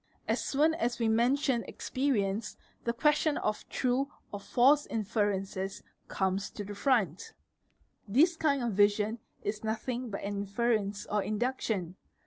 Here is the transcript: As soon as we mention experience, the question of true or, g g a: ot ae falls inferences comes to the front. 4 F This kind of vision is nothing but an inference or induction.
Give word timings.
As 0.27 0.43
soon 0.43 0.73
as 0.73 0.97
we 0.97 1.07
mention 1.07 1.61
experience, 1.65 2.57
the 2.85 2.91
question 2.91 3.37
of 3.37 3.69
true 3.69 3.99
or, 3.99 4.05
g 4.05 4.07
g 4.07 4.09
a: 4.09 4.33
ot 4.33 4.41
ae 4.41 4.45
falls 4.51 4.87
inferences 4.87 5.83
comes 6.07 6.49
to 6.49 6.63
the 6.65 6.73
front. 6.73 7.17
4 7.19 7.23
F 8.07 8.13
This 8.15 8.35
kind 8.35 8.63
of 8.63 8.71
vision 8.73 9.19
is 9.43 9.63
nothing 9.63 10.09
but 10.09 10.23
an 10.23 10.37
inference 10.41 11.05
or 11.05 11.21
induction. 11.21 11.97